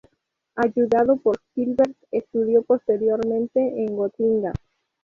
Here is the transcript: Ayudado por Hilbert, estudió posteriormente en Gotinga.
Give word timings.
Ayudado 0.55 1.17
por 1.17 1.37
Hilbert, 1.53 1.95
estudió 2.09 2.63
posteriormente 2.63 3.59
en 3.59 3.95
Gotinga. 3.95 4.51